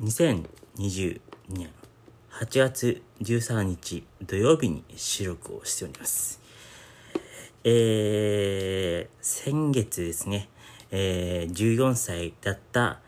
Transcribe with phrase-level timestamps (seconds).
[0.00, 1.70] 2022年
[2.30, 6.40] 8月13日土曜日に収録をしております。
[7.64, 10.50] えー、先月ですね、
[10.90, 13.00] えー、14歳だった、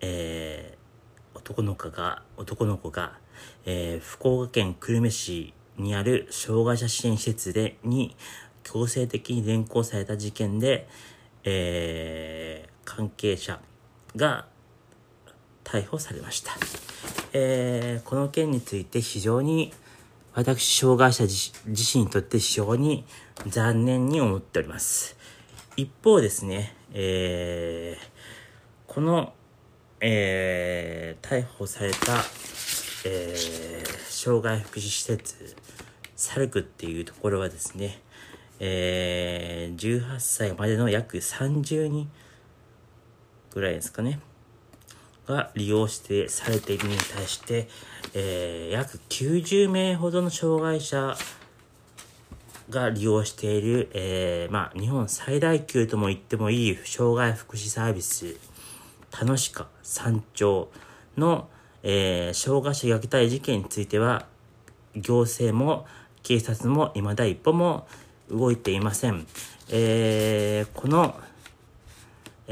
[0.00, 3.18] えー、男の子が、男の子が、
[3.64, 8.16] えー、福岡県久留米市にある障害者支援施設で、に
[8.64, 10.88] 強制的に連行された事件で、
[11.44, 13.60] えー、関係者
[14.16, 14.46] が
[15.64, 16.52] 逮捕されました。
[17.32, 19.72] えー、この件について非常に
[20.34, 23.04] 私、障害者自身にとって非常に
[23.46, 25.14] 残念に思っております。
[25.76, 29.34] 一方ですね、えー、この、
[30.00, 32.24] えー、逮捕された、
[33.04, 35.54] えー、障害福祉施設、
[36.16, 38.00] サルクっていうところはですね、
[38.58, 42.10] えー、18歳までの約30人
[43.52, 44.18] ぐらいですかね。
[45.26, 47.68] が利用してされているに対して、
[48.14, 51.16] えー、約90名ほどの障害者
[52.70, 58.36] が利用している、えー、まあ、日本最大級とも言ってもいい障害福祉サービス、
[59.12, 60.68] 楽しか山頂
[61.16, 61.48] の、
[61.82, 64.26] えー、障害者虐待事件については、
[64.96, 65.86] 行政も
[66.22, 67.86] 警察も未だ一歩も
[68.30, 69.26] 動いていません。
[69.70, 71.14] えー、この、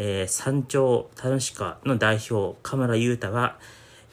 [0.03, 3.59] えー、山頂楽しかの代表、カ村優太は、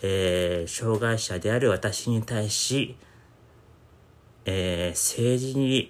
[0.02, 2.98] えー、障害者である私に対し、
[4.44, 5.90] えー、政治に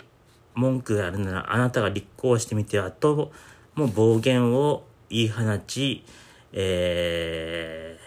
[0.53, 3.31] 文句があるならあなたが立候補してみてはと、
[3.73, 6.05] もう暴言を言い放ち、
[6.53, 7.99] え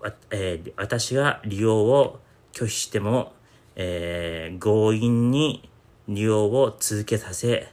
[0.00, 2.18] ーえー私が利用を
[2.52, 3.34] 拒否しても、
[3.76, 5.70] えー強引に
[6.08, 7.72] 利用を続けさせ、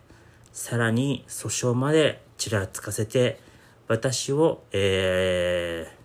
[0.60, 3.40] さらに訴訟までちらつかせて、
[3.88, 6.00] 私を、えー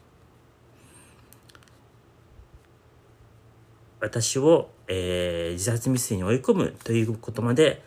[3.98, 7.82] 私を、えー自殺未遂に追い込むということまで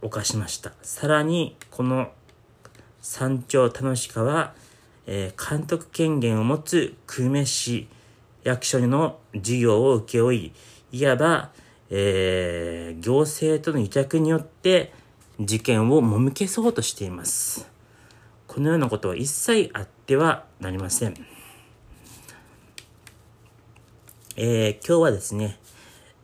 [0.00, 0.74] 犯しました。
[0.80, 2.12] さらに、この
[3.02, 4.54] 山頂楽しかは、
[5.08, 7.88] えー監督権限を持つ久米市
[8.44, 10.52] 役所の事業を請け負い、
[10.92, 11.50] いわば、
[11.90, 14.99] えー行政との癒着によって
[15.40, 17.66] 事件をもみ消そうとしています。
[18.46, 21.14] このようなことは一切あってはなりません。
[24.36, 25.58] えー今日はですね、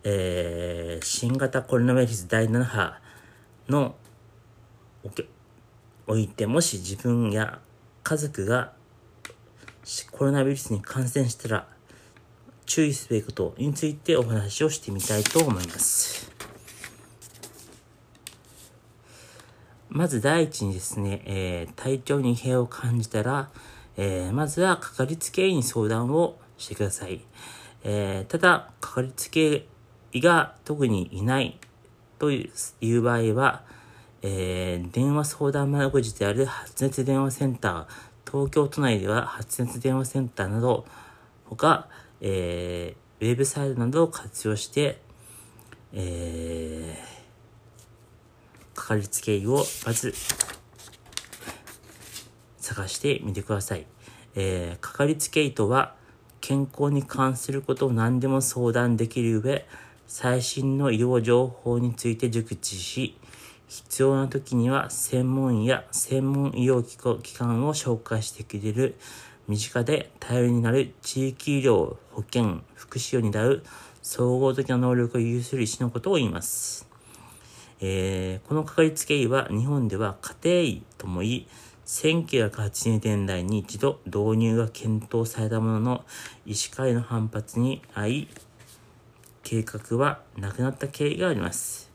[0.04, 3.00] えー新型コロナウイルス第7波
[3.70, 3.94] の
[5.02, 5.24] おけ
[6.06, 7.58] おいて、もし自分や
[8.02, 8.74] 家族が
[10.12, 11.66] コロナウイルスに感染したら
[12.66, 16.35] 注意すべきことについてお話をしてみたいと思います。
[19.96, 23.48] まず第一にですね、えー体調に異変を感じたら、
[23.96, 27.22] えーまずはかかりつけ医に相談をしてください。
[27.82, 29.66] えーただ、かかりつけ
[30.12, 31.58] 医が特にいない
[32.18, 32.50] とい
[32.82, 33.62] う場合は、
[34.20, 40.84] えー電話相談窓口である発熱電話センター、東京都内では発熱電話センターなど、
[41.46, 41.88] 他、
[42.20, 45.00] えーウェブサイトなどを活用して、
[45.94, 47.15] えー
[48.76, 50.14] かかりつけ医をまず
[52.58, 53.86] 探してみてください。
[54.36, 55.94] えーかかりつけ医とは
[56.40, 59.66] 健康に関することを何でも相談できる上、
[60.06, 63.18] 最新の医療情報について熟知し、
[63.66, 66.84] 必要な時には専門医や専門医療
[67.20, 68.94] 機関を紹介してくれる
[69.48, 73.64] 身近で頼りになる地域医療、保健、福祉を担う
[74.02, 76.85] 総合的な能力を有する医師のことを言います。
[77.80, 81.48] えーこのかかりつけ医は日本では家庭医とも言い、
[81.86, 86.04] 1980年代に一度導入が検討されたものの、
[86.44, 88.28] 医師会の反発に遭い、
[89.42, 91.90] 計画はなくなった経緯があります。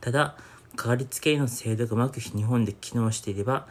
[0.00, 0.36] ただ、
[0.76, 3.66] かかりつけ医の制度がうまく日本で機能していれば、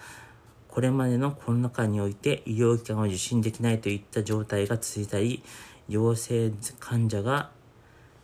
[0.67, 5.43] これまでのコロナ禍において医療機関を受診できないといった状態が続いたり、
[5.89, 7.51] 陽性患者が、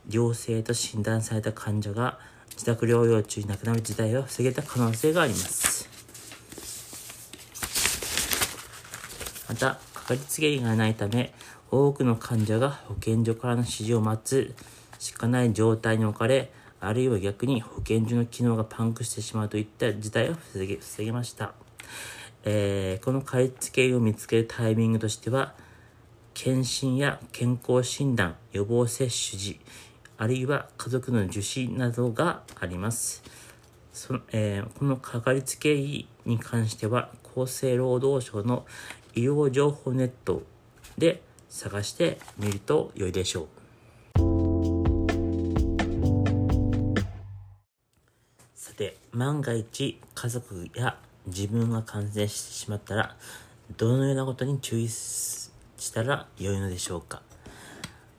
[0.09, 2.17] 陽性と診断された患者が
[2.57, 5.87] 自宅療養中に亡くなる事態を防げた可能性があります。
[9.47, 11.35] また、かかりつけ医がないため、
[11.69, 14.55] 多くの患者が保健所からの指示を待つ
[14.97, 21.53] しかない状態に置かれ、あるいは逆に保健所の機能がパンクしてしまうといった事態を防げ防げました。
[22.43, 25.53] えーこのかかりつけ医を見つけるタイミングとしては、
[26.33, 29.59] 検診や健康診断、予防接種時、
[30.19, 33.23] あるいは家族の受診などがあります。
[33.93, 38.65] そのえーこのかかりつけ医に関しては、厚生労働省の
[39.13, 40.41] 医療情報ネット
[40.97, 43.47] で探してみると良いでしょう。
[48.55, 50.97] さて、万が一家族や
[51.27, 53.15] 自分が感染してしまったら、
[53.77, 55.51] どのようなことに注意し
[55.93, 57.21] たら良いのでしょうか。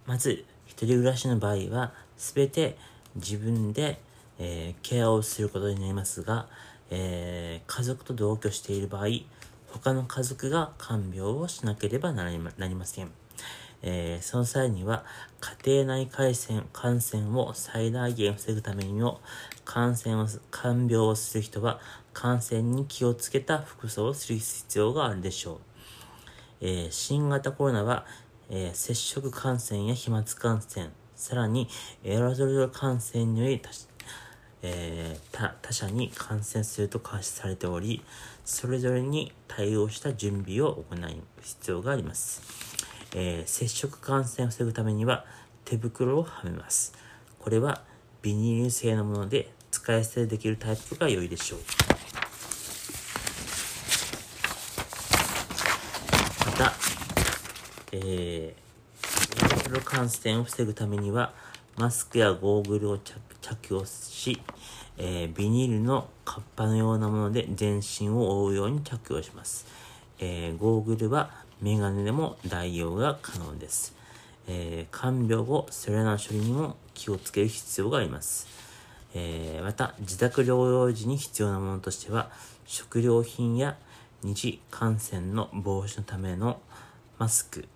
[0.07, 0.45] まず、
[0.79, 2.77] 一人暮らしの場合は、すべて
[3.17, 3.99] 自分で、
[4.39, 6.47] えー、ケアをすることになりますが、
[6.91, 9.09] えー、家族と同居している場合、
[9.73, 12.53] 他の家族が看病をしなければなりま
[12.87, 13.11] せん。
[13.83, 15.05] えー、その際には、
[15.65, 19.21] 家庭内感染感染を最大限防ぐためにも、
[19.65, 21.81] 感染を、看病をする人は、
[22.13, 25.59] 感染に気をつけた服装をする必要があるでしょう。
[26.61, 28.07] えー、新型コロナは、
[28.51, 31.69] えー、接触感染や飛沫感染、さらに
[32.05, 33.61] エアロゾル感染により
[34.61, 38.03] えー、他者に感染すると監視されており、
[38.45, 40.99] それぞれに対応した準備を行う
[41.43, 42.43] 必要があります。
[43.15, 45.25] えー、接触感染を防ぐためには
[45.65, 46.93] 手袋をはめます。
[47.39, 47.83] これは
[48.21, 51.61] ビニール製のもので使い捨てできるタイプが良いでしょう。
[56.47, 56.75] また、
[58.05, 61.33] えー、感染を防ぐためには
[61.77, 64.41] マスクやゴーグルを着着用し、
[64.97, 69.67] えー、ビニールのカッパのようなもので全身を覆うように着用します。
[70.19, 71.31] えー、ゴーグルは
[71.61, 73.95] メガネでも代用が可能です。
[74.49, 78.47] えー、看病後、それらの処理にも気をつける必要があります。
[79.15, 82.31] えー、また、自宅療養時に必要なものとしては、
[82.67, 83.77] 食料品や
[84.23, 86.61] 二次感染の防止のための
[87.19, 87.67] マスク、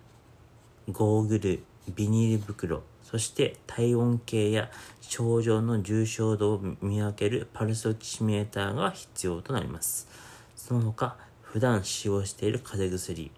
[0.91, 1.63] ゴーグル、
[1.95, 4.69] ビニール袋、そして体温計や
[4.99, 10.07] 症状の重症度を見分けるパルスオキシメーターが必要となります。
[10.57, 13.31] その他、普段使用している風邪薬、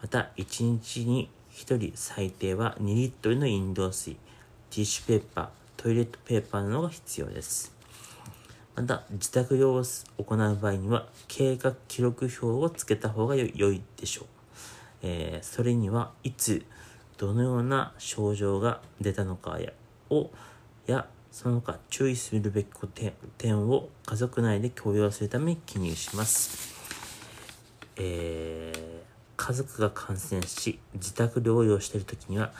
[0.00, 7.74] また1日に1人最低は2リットルの飲料水、ティッシュペーパー、トイレットペーパーなどが必要です。
[8.74, 9.84] また、自宅療養を
[10.22, 14.35] 行う場合には、経過記録表をつけた方が良いでしょう。
[15.02, 16.64] えー、それには、いつ、
[17.18, 19.72] どのような症状が出たのかや
[20.10, 20.30] を
[20.86, 22.68] やその他注意するべき
[23.38, 26.74] 点を家族内で共有するために記入します。
[27.96, 29.02] えー、
[29.36, 32.52] 家族が感染し自宅療養している時には、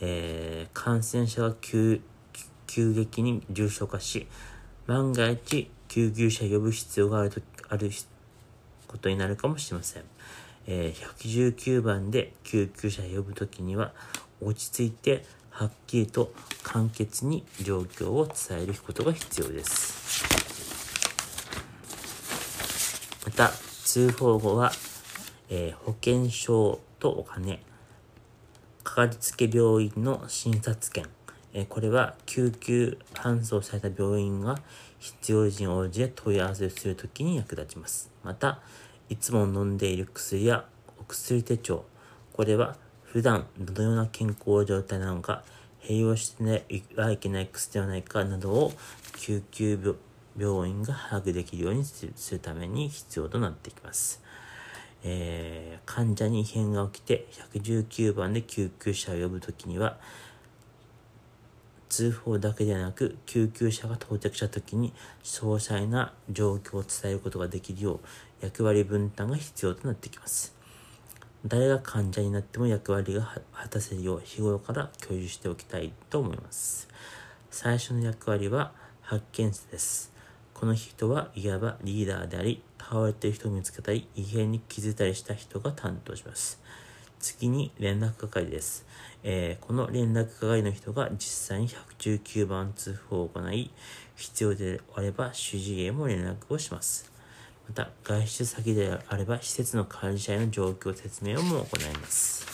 [0.00, 2.00] えー、感染者が急
[2.66, 4.26] 激に重症化し
[4.86, 7.90] 万が一救急車呼ぶ必要があるとある
[8.86, 10.02] ことになるかもしれません。
[10.66, 13.92] えー、119番で救急車呼ぶときには
[14.40, 16.32] 落ち着いてはっきりと
[16.62, 20.24] 簡潔に状況を伝えることが必要です。
[23.24, 23.50] また、
[23.84, 24.72] 通報後は、
[25.48, 27.62] えー、保険証とお金、
[28.82, 31.06] かかりつけ病院の診察券、
[31.52, 34.58] え、これは救急搬送された病院が
[34.98, 38.10] 必要時に応じて問い合わせをするときに役立ちます。
[38.24, 38.60] また、
[39.08, 40.64] いつも飲んでいる薬や
[41.00, 41.84] お薬手帳。
[42.32, 45.44] これは普段どのような健康状態なのか、
[45.80, 46.64] 併用して
[46.96, 48.72] はいけない薬ではないかなどを
[49.18, 49.96] 救急
[50.36, 54.22] 病院が把握できるようにするために必要となってきます。
[55.04, 59.98] えー、患者に異変が起きて119番で救急車を呼ぶときには、
[61.88, 68.00] 通報だけでなく救急車が到着した時に詳細な状況を伝えることができるよう
[68.40, 70.54] 役割分担が必要となってきます。
[71.46, 73.22] 誰が患者になっても役割が
[73.52, 76.88] 果たせるよう日頃から共有しておきたいと思います。
[77.50, 78.72] 最初の役割は
[79.02, 80.10] 発見者です。
[80.54, 86.62] この人はいわばリーダーであり、倒れている人を見つけたり、異変に気づいたりした人が担当します。
[87.24, 88.84] 次に連絡係です。
[89.22, 93.70] えー、この連絡係の人が実際に119番通報を行い、
[94.14, 97.10] 必要であれば主治医へも連絡をします。
[97.66, 102.44] また、外出先であれば施設の管理者への状況説明をも行います。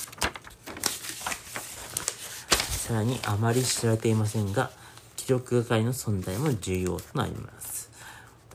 [2.87, 4.71] さらに、あまり知られていませんが、
[5.17, 7.91] 記録係の存在も重要となります。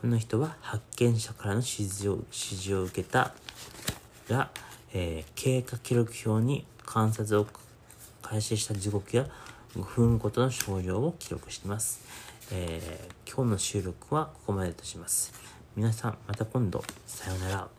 [0.02, 3.34] この人は発見者からの指示を指示を受けた
[4.30, 4.50] ら、
[4.98, 7.46] えー、経過記録表に観察を
[8.22, 9.28] 開始した時刻や
[9.76, 12.02] 5分ごとの症状を記録しています。
[12.54, 15.34] えー、今日の収録はここまでとします。
[15.76, 17.75] 皆さん、また今度、さようなら。